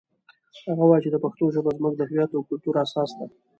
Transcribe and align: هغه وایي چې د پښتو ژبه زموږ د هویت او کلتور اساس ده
هغه 0.67 0.83
وایي 0.87 1.03
چې 1.03 1.09
د 1.11 1.17
پښتو 1.23 1.45
ژبه 1.55 1.71
زموږ 1.77 1.93
د 1.97 2.01
هویت 2.09 2.31
او 2.35 2.47
کلتور 2.49 2.75
اساس 2.85 3.09
ده 3.17 3.25